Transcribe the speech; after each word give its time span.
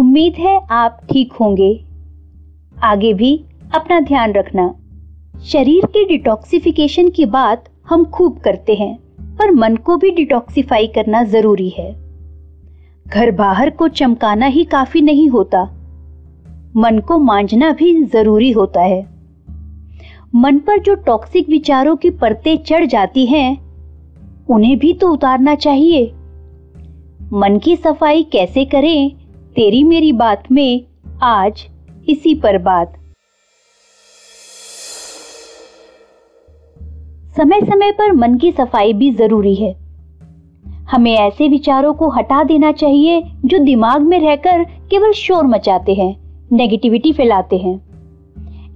उम्मीद 0.00 0.34
है 0.38 0.66
आप 0.70 1.00
ठीक 1.12 1.32
होंगे। 1.32 1.84
आगे 2.82 3.14
भी 3.14 3.44
अपना 3.74 4.00
ध्यान 4.00 4.32
रखना। 4.32 4.74
शरीर 5.44 5.86
के 5.86 6.04
डिटॉक्सिफिकेशन 6.04 7.08
की 7.08 7.24
बात 7.26 7.64
हम 7.88 8.04
खूब 8.04 8.38
करते 8.38 8.74
हैं, 8.74 8.98
पर 9.36 9.50
मन 9.50 9.76
को 9.76 9.96
भी 9.96 10.10
डिटॉक्सिफाई 10.10 10.86
करना 10.86 11.22
ज़रूरी 11.24 11.68
है। 11.68 11.96
घर 13.08 13.30
बाहर 13.30 13.70
को 13.70 13.88
चमकाना 13.88 14.46
ही 14.46 14.64
काफ़ी 14.64 15.00
नहीं 15.00 15.28
होता। 15.28 15.62
मन 16.76 16.98
को 16.98 17.18
मांझना 17.18 17.72
भी 17.72 18.04
ज़रूरी 18.04 18.50
होता 18.50 18.80
है। 18.80 19.06
मन 20.34 20.58
पर 20.58 20.78
जो 20.78 20.94
टॉक्सिक 20.94 21.48
विचारों 21.48 21.96
की 21.96 22.10
परतें 22.10 22.56
चढ़ 22.58 22.86
जाती 22.86 23.26
हैं, 23.26 23.58
उन्हें 24.50 24.78
भी 24.78 24.92
तो 24.92 25.08
उतारना 25.08 25.54
चाहिए। 25.54 26.12
मन 27.32 27.60
की 27.64 27.76
सफ़ाई 27.76 28.22
कैसे 28.22 28.64
करें 28.64 29.19
तेरी 29.56 29.84
मेरी 29.84 30.12
बात 30.12 30.52
में 30.52 30.84
आज 31.22 31.68
इसी 32.08 32.34
पर 32.34 32.58
बात। 32.58 32.92
समय 37.36 37.60
समय 37.60 37.92
पर 37.92 38.12
मन 38.12 38.38
की 38.38 38.52
सफ़ाई 38.52 38.92
भी 38.92 39.10
ज़रूरी 39.10 39.54
है। 39.54 39.72
हमें 40.66 41.14
ऐसे 41.14 41.48
विचारों 41.48 41.94
को 41.94 42.08
हटा 42.08 42.44
देना 42.44 42.72
चाहिए 42.72 43.22
जो 43.44 43.58
दिमाग 43.58 44.00
में 44.00 44.20
रहकर 44.20 44.64
केवल 44.64 45.12
शोर 45.12 45.46
मचाते 45.46 45.94
हैं 45.94 46.16
नेगेटिविटी 46.52 47.12
फैलाते 47.12 47.58
हैं। 47.58 47.80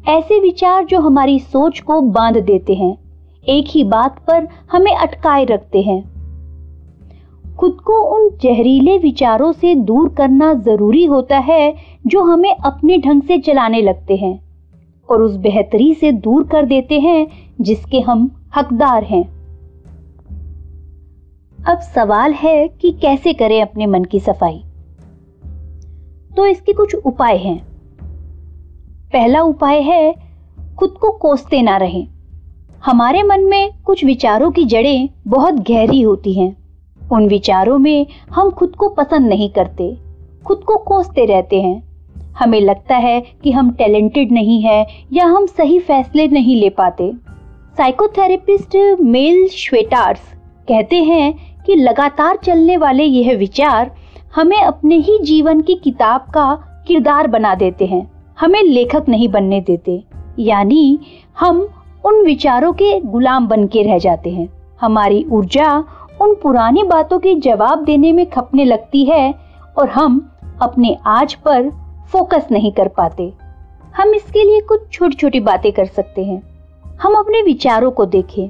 ऐसे 0.08 0.40
विचार 0.40 0.84
जो 0.84 1.00
हमारी 1.00 1.38
सोच 1.38 1.80
को 1.80 2.00
बाँध 2.00 2.36
देते 2.36 2.74
हैं, 2.74 2.96
एक 3.48 3.64
ही 3.68 3.84
बात 3.84 4.18
पर 4.26 4.48
हमें 4.72 4.96
अटकाए 4.96 5.44
रखते 5.44 5.82
हैं। 5.82 6.13
खुद 7.60 7.72
को 7.72 7.92
उन 7.92 8.30
जहरीले 8.42 8.98
विचारों 8.98 9.52
से 9.52 9.74
दूर 9.74 10.08
करना 10.08 10.54
ज़रूरी 10.54 11.04
होता 11.04 11.38
है, 11.38 11.74
जो 12.06 12.22
हमें 12.22 12.56
अपने 12.56 12.98
ढंग 12.98 13.22
से 13.22 13.38
चलाने 13.38 13.82
लगते 13.82 14.16
हैं 14.16 14.40
और 15.10 15.22
उस 15.22 15.36
बेहतरी 15.36 15.94
से 15.94 16.12
दूर 16.12 16.44
कर 16.44 16.64
देते 16.66 17.00
हैं, 17.00 17.26
जिसके 17.60 18.00
हम 18.00 18.48
हकदार 18.56 19.04
हैं। 19.04 19.34
अब 21.68 21.78
सवाल 21.78 22.32
है 22.32 22.68
कि 22.68 22.92
कैसे 22.92 23.32
करें 23.32 23.62
अपने 23.62 23.86
मन 23.86 24.04
की 24.04 24.20
सफ़ाई? 24.20 24.64
तो 26.36 26.46
इसके 26.46 26.72
कुछ 26.72 26.94
उपाय 26.94 27.36
हैं। 27.36 27.66
पहला 29.12 29.42
उपाय 29.42 29.80
है, 29.80 30.14
खुद 30.78 30.90
को 30.90 31.10
कोसते 31.10 31.62
ना 31.62 31.76
रहें। 31.76 32.08
हमारे 32.84 33.22
मन 33.22 33.40
में 33.40 33.70
कुछ 33.84 34.04
विचारों 34.04 34.50
की 34.50 34.64
जड़ें 34.64 35.08
बहुत 35.26 35.54
गहरी 35.54 36.02
होती 36.02 36.32
हैं। 36.32 36.63
उन 37.12 37.28
विचारों 37.28 37.78
में 37.78 38.06
हम 38.30 38.50
खुद 38.50 38.76
को 38.76 38.88
पसंद 38.88 39.28
नहीं 39.28 39.48
करते, 39.50 39.96
खुद 40.44 40.58
को 40.58 40.76
कोसते 40.76 41.24
रहते 41.24 41.60
हैं। 41.62 41.82
हमें 42.38 42.60
लगता 42.60 42.96
है 42.96 43.20
कि 43.42 43.50
हम 43.50 43.70
टैलेंटेड 43.70 44.32
नहीं 44.32 44.60
है 44.62 44.86
या 45.12 45.26
हम 45.26 45.46
सही 45.46 45.78
फैसले 45.78 46.26
नहीं 46.28 46.56
ले 46.56 46.68
पाते। 46.68 47.12
साइकोथेरेपिस्ट 47.76 48.76
मेल 49.00 49.48
श्वेटार्स 49.48 50.20
कहते 50.68 51.02
हैं 51.02 51.34
कि 51.66 51.74
लगातार 51.74 52.36
चलने 52.36 52.76
वाले 52.76 53.04
यह 53.04 53.36
विचार 53.36 53.94
हमें 54.34 54.60
अपने 54.60 54.96
ही 54.96 55.18
जीवन 55.18 55.60
की 55.60 55.74
किताब 55.74 56.20
का 56.20 56.54
किरदार 56.86 57.26
बना 57.26 57.54
देते 57.54 57.86
हैं, 57.86 58.10
हमें 58.40 58.62
लेखक 58.62 59.04
नहीं 59.08 59.28
बनने 59.28 59.60
देते। 59.60 60.02
यानी 60.38 60.98
हम 61.40 61.68
उन 62.04 62.24
विचारों 62.24 62.72
के 62.72 62.98
गुलाम 63.00 63.46
बन 63.48 63.66
के 63.66 63.82
रह 63.82 63.98
जाते 63.98 64.30
हैं। 64.30 64.48
हमारी 64.80 65.24
ऊर्जा 65.32 65.84
उन 66.24 66.34
पुरानी 66.34 66.82
बातों 66.82 67.18
के 67.18 67.34
जवाब 67.34 67.84
देने 67.84 68.12
में 68.12 68.30
खपने 68.30 68.64
लगती 68.64 69.04
है 69.04 69.34
और 69.78 69.88
हम 69.88 70.32
अपने 70.62 70.96
आज 71.06 71.34
पर 71.34 71.70
फोकस 72.12 72.46
नहीं 72.52 72.72
कर 72.72 72.88
पाते। 72.88 73.32
हम 73.96 74.14
इसके 74.14 74.42
लिए 74.44 74.60
कुछ 74.60 74.80
छोटी 74.92 75.14
छोटी 75.14 75.40
बातें 75.40 75.72
कर 75.72 75.84
सकते 75.84 76.24
हैं। 76.24 76.42
हम 77.02 77.14
अपने 77.14 77.42
विचारों 77.42 77.90
को 77.90 78.06
देखें 78.06 78.48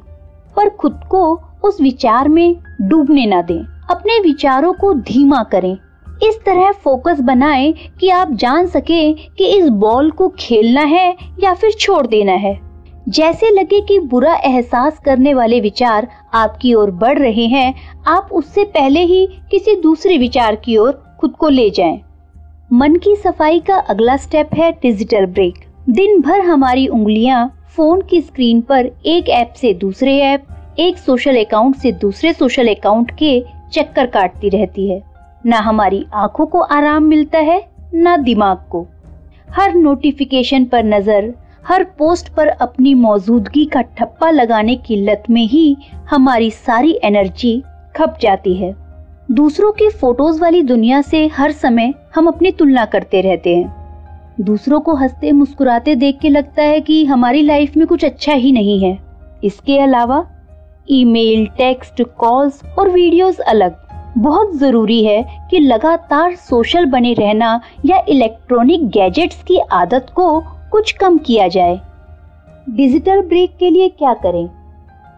पर 0.57 0.69
खुद 0.69 1.01
को 1.11 1.41
उस 1.65 1.81
विचार 1.81 2.29
में 2.29 2.57
डूबने 2.81 3.27
ना 3.27 3.43
दें। 3.43 3.61
अपने 3.91 4.21
विचारों 4.21 4.73
को 4.73 4.95
धीमा 4.95 5.43
करें। 5.43 5.77
इस 6.23 6.45
तरह 6.47 6.73
फोकस 6.73 7.21
बनाएँ 7.21 7.73
कि 7.73 8.09
आप 8.09 8.33
जान 8.33 8.67
सके 8.67 9.13
कि 9.13 9.47
इस 9.47 9.69
बॉल 9.69 10.11
को 10.11 10.29
खेलना 10.29 10.83
है 10.83 11.17
या 11.41 11.55
फिर 11.55 11.71
छोड़ 11.71 12.07
देना 12.07 12.33
है। 12.33 12.74
जैसे 13.07 13.51
लगे 13.51 13.81
कि 13.81 13.99
बुरा 14.01 14.35
एहसास 14.37 14.99
करने 14.99 15.33
वाले 15.35 15.61
विचार 15.61 16.07
आपकी 16.35 16.73
ओर 16.75 16.91
बढ़ 16.91 17.19
रहे 17.19 17.47
हैं, 17.47 17.75
आप 18.07 18.29
उससे 18.33 18.65
पहले 18.65 19.01
ही 19.01 19.27
किसी 19.51 19.75
दूसरे 19.77 20.17
विचार 20.19 20.57
की 20.57 20.77
ओर 20.77 20.93
खुद 21.21 21.33
को 21.33 21.49
ले 21.49 21.69
जाएँ। 21.71 22.01
मन 22.73 22.95
की 22.95 23.15
सफ़ाई 23.17 23.61
का 23.61 23.77
अगला 23.77 24.17
स्टेप 24.17 24.55
है 24.55 24.71
डिजिटल 24.73 25.27
ब्रेक 25.27 25.55
दिन 25.91 26.21
भर 26.21 26.41
हमारी 26.41 26.87
उंगलियाँ 26.87 27.47
फ़ोन 27.77 28.03
की 28.03 28.21
स्क्रीन 28.21 28.61
पर 28.61 28.91
एक 29.07 29.29
ऐप 29.29 29.53
से 29.53 29.75
दूसरे 29.75 30.19
ऐप 30.19 30.47
एक 30.79 30.99
सोशल 30.99 31.45
अकाउंट 31.45 31.77
से 31.77 31.93
दूसरे 31.93 32.33
सोशल 32.33 32.69
अकाउंट 32.69 33.11
के 33.11 33.41
चक्कर 33.73 34.07
काटती 34.07 34.49
रहती 34.49 34.89
है। 34.91 35.03
ना 35.47 35.59
हमारी 35.59 36.05
आँखों 36.15 36.47
को 36.47 36.61
आराम 36.61 37.03
मिलता 37.03 37.39
है, 37.39 37.63
ना 37.95 38.17
दिमाग 38.17 38.65
को। 38.71 38.87
हर 39.51 39.75
नोटिफिकेशन 39.75 40.65
पर 40.65 40.85
नज़र 40.85 41.33
हर 41.69 41.85
पोस्ट 41.85 42.29
पर 42.29 42.49
अपनी 42.49 42.95
मौजूदगी 42.95 43.65
का 43.65 43.83
ठप्पा 43.83 44.31
लगाने 44.31 44.77
की 44.77 44.97
लत 44.97 45.23
में 45.31 45.43
ही 45.43 45.77
हमारी 46.11 46.51
सारी 46.51 47.01
एनर्जी 47.05 47.63
खप 47.97 48.19
जाती 48.21 48.55
है। 48.55 48.77
दूसरों 49.31 49.73
के 49.73 49.91
फ़ोटोज़ 49.91 50.41
वाली 50.41 50.63
दुनिया 50.63 51.03
से 51.03 51.27
हर 51.27 51.53
समय 51.53 51.95
हम 52.15 52.27
अपनी 52.27 52.51
तुलना 52.51 52.85
करते 52.85 53.21
रहते 53.21 53.57
हैं। 53.57 53.85
दूसरों 54.41 54.81
को 54.81 54.95
हँसते 54.95 55.33
मुस्कुराते 55.33 55.95
देख 55.95 56.19
के 56.19 56.29
लगता 56.29 56.63
है 56.63 56.81
कि 56.81 57.05
हमारी 57.05 57.43
लाइफ 57.43 57.77
में 57.77 57.87
कुछ 57.87 58.05
अच्छा 58.05 58.33
ही 58.33 58.53
नहीं 58.53 58.81
है। 58.81 58.99
इसके 59.45 59.79
अलावा 59.79 60.27
ईमेल, 60.91 61.47
टेक्स्ट 61.47 62.03
कॉल्स 62.03 62.63
और 62.79 62.91
वीडियोस 62.91 63.39
अलग। 63.39 63.77
बहुत 64.19 64.57
ज़रूरी 64.57 65.05
है 65.05 65.49
कि 65.51 65.59
लगातार 65.59 66.35
सोशल 66.35 66.85
बने 66.85 67.13
रहना 67.13 67.61
या 67.85 68.03
इलेक्ट्रॉनिक 68.09 68.89
गैजेट्स 68.89 69.43
की 69.43 69.59
आदत 69.59 70.07
को 70.15 70.45
कुछ 70.75 70.93
कम 70.93 71.19
किया 71.19 71.49
जाए। 71.49 71.81
डिजिटल 72.71 73.21
ब्रेक 73.21 73.57
के 73.57 73.71
लिए 73.71 73.89
क्या 73.89 74.15
करें? 74.15 74.51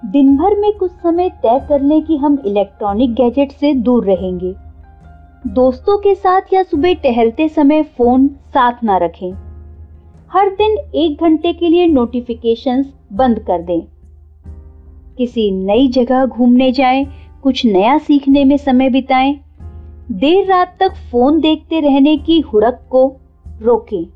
दिन 0.05 0.37
भर 0.37 0.57
में 0.57 0.73
कुछ 0.73 0.91
समय 0.91 1.29
तय 1.29 1.67
कर 1.69 1.81
लें 1.81 2.03
कि 2.03 2.17
हम 2.17 2.43
इलेक्ट्रॉनिक 2.47 3.15
गैजेट 3.15 3.53
से 3.53 3.75
दूर 3.75 4.05
रहेंगे। 4.05 4.55
दोस्तों 5.47 5.99
के 5.99 6.15
साथ 6.15 6.41
या 6.53 6.63
सुबह 6.63 6.95
टहलते 6.95 7.49
समय 7.49 7.83
फ़ोन 7.83 8.29
साथ 8.29 8.73
ना 8.85 8.97
रखें। 8.97 9.33
हर 10.33 10.49
दिन 10.49 10.77
एक 10.95 11.19
घंटे 11.21 11.53
के 11.53 11.69
लिए 11.69 11.87
नोटिफिकेशंस 11.87 12.95
बंद 13.13 13.39
कर 13.39 13.63
दें। 13.63 13.83
किसी 15.19 15.51
नई 15.51 15.89
जगह 15.89 16.27
घूमने 16.27 16.73
जाएँ, 16.73 17.07
कुछ 17.43 17.67
नया 17.67 17.99
सीखने 17.99 18.45
में 18.45 18.57
समय 18.57 18.91
बिताएँ। 18.91 19.37
देर 20.13 20.47
रात 20.47 20.77
तक 20.81 20.93
फ़ोन 20.95 21.41
देखते 21.41 21.81
रहने 21.81 22.17
की 22.17 22.41
हुड़क 22.41 22.81
को 22.91 23.17
रोकें। 23.63 24.16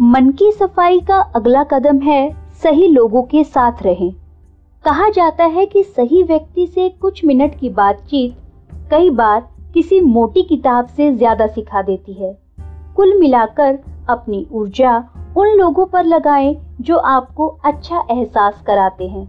मन 0.00 0.30
की 0.30 0.50
सफ़ाई 0.52 1.00
का 1.00 1.18
अगला 1.36 1.62
कदम 1.64 1.98
है 1.98 2.36
सही 2.62 2.86
लोगों 2.88 3.22
के 3.22 3.42
साथ 3.44 3.82
रहें। 3.82 4.12
कहा 4.84 5.08
जाता 5.08 5.44
है 5.44 5.66
कि 5.66 5.82
सही 5.82 6.22
व्यक्ति 6.22 6.66
से 6.66 6.88
कुछ 7.02 7.24
मिनट 7.24 7.58
की 7.58 7.68
बातचीत 7.68 8.88
कई 8.90 9.10
बार 9.10 9.46
किसी 9.74 10.00
मोटी 10.00 10.42
किताब 10.42 10.86
से 10.86 11.10
ज़्यादा 11.12 11.46
सिखा 11.46 11.82
देती 11.82 12.12
है। 12.12 12.32
कुल 12.96 13.18
मिलाकर 13.20 13.78
अपनी 14.08 14.46
ऊर्जा 14.52 14.96
उन 15.36 15.56
लोगों 15.58 15.86
पर 15.86 16.04
लगाएँ 16.04 16.54
जो 16.80 16.96
आपको 16.96 17.46
अच्छा 17.64 18.02
एहसास 18.10 18.62
कराते 18.66 19.08
हैं। 19.08 19.26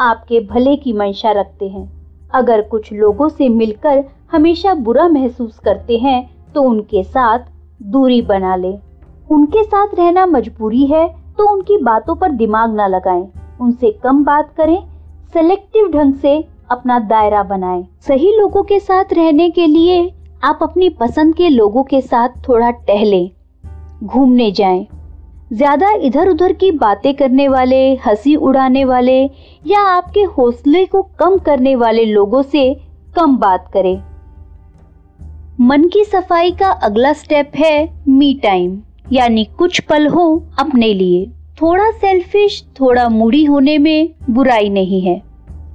आपके 0.00 0.40
भले 0.46 0.76
की 0.76 0.92
मंशा 0.92 1.32
रखते 1.32 1.68
हैं। 1.68 1.88
अगर 2.34 2.62
कुछ 2.62 2.92
लोगों 2.92 3.28
से 3.28 3.48
मिलकर 3.48 4.04
हमेशा 4.32 4.74
बुरा 4.74 5.08
महसूस 5.08 5.58
करते 5.58 5.98
हैं 5.98 6.18
तो 6.54 6.62
उनके 6.62 7.02
साथ 7.02 7.52
दूरी 7.82 8.22
बना 8.22 8.56
लें। 8.56 8.78
उनके 9.28 9.62
साथ 9.64 9.94
रहना 9.94 10.26
मजबूरी 10.26 10.84
है 10.86 11.06
तो 11.38 11.48
उनकी 11.52 11.76
बातों 11.82 12.14
पर 12.16 12.32
दिमाग 12.32 12.74
ना 12.74 12.86
लगाएँ, 12.86 13.26
उनसे 13.60 13.90
कम 14.02 14.24
बात 14.24 14.54
करें 14.56 14.80
सेलेक्टिव 15.34 15.88
ढंग 15.90 16.14
से 16.14 16.36
अपना 16.70 16.98
दायरा 17.00 17.42
बनाएँ। 17.42 17.84
सही 18.00 18.36
लोगों 18.38 18.62
के 18.62 18.78
साथ 18.80 19.12
रहने 19.12 19.48
के 19.50 19.66
लिए 19.66 20.12
आप 20.44 20.58
अपनी 20.62 20.88
पसंद 21.00 21.34
के 21.34 21.48
लोगों 21.48 21.82
के 21.84 22.00
साथ 22.00 22.28
थोड़ा 22.48 22.70
टहलें 22.70 23.30
घूमने 24.02 24.50
जाएँ। 24.52 24.86
ज़्यादा 25.52 25.90
इधर 26.02 26.28
उधर 26.28 26.52
की 26.52 26.70
बातें 26.70 27.12
करने 27.14 27.48
वाले 27.48 27.82
हँसी 28.06 28.34
उड़ाने 28.36 28.84
वाले 28.84 29.20
या 29.64 29.80
आपके 29.88 30.22
हौसले 30.38 30.84
को 30.86 31.02
कम 31.18 31.36
करने 31.38 31.74
वाले 31.76 32.04
लोगों 32.04 32.42
से 32.42 32.72
कम 33.16 33.36
बात 33.38 33.70
करें 33.72 33.96
मन 35.60 35.88
की 35.88 36.04
सफ़ाई 36.04 36.50
का 36.52 36.70
अगला 36.82 37.12
स्टेप 37.12 37.52
है 37.56 37.76
मी 38.08 38.32
टाइम 38.42 38.80
यानी 39.12 39.44
कुछ 39.44 39.80
पल 39.80 40.06
हो 40.06 40.46
अपने 40.58 40.94
लिए। 40.94 41.26
थोड़ा 41.62 41.90
सेल्फिश 41.90 42.64
थोड़ा 42.80 43.08
मूडी 43.08 43.44
होने 43.44 43.78
में 43.78 44.14
बुराई 44.30 44.68
नहीं 44.68 45.00
है। 45.00 45.22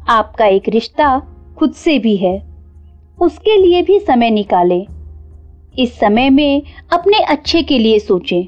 आपका 0.08 0.46
एक 0.46 0.70
रिश्ता 0.70 1.22
खुद 1.58 1.72
से 1.74 2.00
भी 2.00 2.16
है। 2.16 2.44
उसके 3.22 3.62
लिए 3.62 3.82
भी 3.82 4.00
समय 4.00 4.30
निकालें। 4.30 4.86
इस 5.80 6.00
समय 6.00 6.30
में 6.30 6.62
अपने 6.94 7.20
अच्छे 7.20 7.64
के 7.64 7.80
लिए 7.80 8.00
सोचें। 8.00 8.46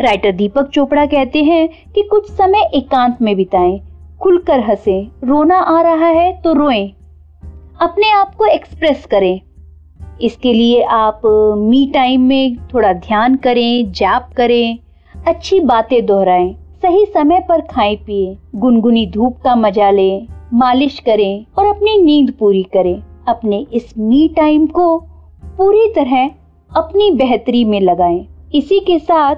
राइटर 0.00 0.32
दीपक 0.32 0.68
चोपड़ा 0.68 1.06
कहते 1.06 1.44
हैं 1.44 1.68
कि 1.94 2.02
कुछ 2.02 2.30
समय 2.30 2.70
एकांत 2.74 3.22
में 3.22 3.36
बिताएँ। 3.36 3.80
खुलकर 4.20 4.60
हंसें। 4.60 5.08
रोना 5.24 5.56
आ 5.56 5.80
रहा 5.80 6.08
है 6.08 6.42
तो 6.42 6.52
रोएँ। 6.52 6.88
अपने 7.80 8.10
आप 8.10 8.34
को 8.34 8.46
एक्सप्रेस 8.46 9.06
करें। 9.06 9.40
इसके 10.22 10.52
लिए 10.52 10.82
आप 10.82 11.20
मी 11.58 11.90
टाइम 11.94 12.20
में 12.20 12.56
थोड़ा 12.74 12.92
ध्यान 12.92 13.34
करें, 13.36 13.92
जाप 13.92 14.30
करें, 14.36 14.78
अच्छी 15.26 15.60
बातें 15.60 16.06
दोहराएँ, 16.06 16.54
सही 16.82 17.04
समय 17.06 17.40
पर 17.40 17.60
खाएँ, 17.60 17.96
पिए, 17.96 18.36
गुनगुनी 18.54 19.06
धूप 19.06 19.38
का 19.44 19.54
मज़ा 19.56 19.90
लें, 19.90 20.26
मालिश 20.54 20.98
करें 20.98 21.46
और 21.58 21.66
अपनी 21.66 21.96
नींद 22.02 22.32
पूरी 22.32 22.62
करें। 22.62 23.02
अपने 23.28 23.66
इस 23.72 23.94
मी 23.98 24.28
टाइम 24.28 24.66
को 24.66 24.98
पूरी 25.58 25.88
तरह 25.88 26.26
अपनी 26.70 27.10
बेहतरी 27.10 27.64
में 27.64 27.80
लगाएँ। 27.80 28.26
इसी 28.54 28.80
के 28.80 28.98
साथ, 28.98 29.34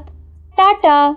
टाटा! 0.58 1.16